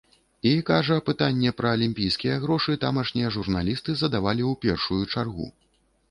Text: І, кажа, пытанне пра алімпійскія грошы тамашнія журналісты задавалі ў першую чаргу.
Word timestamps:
І, 0.49 0.51
кажа, 0.67 0.95
пытанне 1.09 1.49
пра 1.59 1.73
алімпійскія 1.77 2.37
грошы 2.45 2.77
тамашнія 2.85 3.31
журналісты 3.35 3.95
задавалі 4.01 4.43
ў 4.51 4.61
першую 4.65 5.01
чаргу. 5.17 5.47